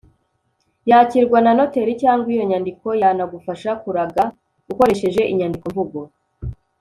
[0.89, 4.23] yakirwa na noteri cyangwa iyo nyandiko yanagufasha kuraga
[4.71, 5.99] ukoresheje inyandiko mvugo